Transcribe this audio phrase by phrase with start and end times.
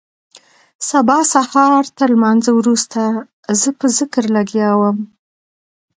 [0.89, 3.01] سبا سهارتر لمانځه وروسته
[3.59, 4.97] زه په ذکر لگيا وم.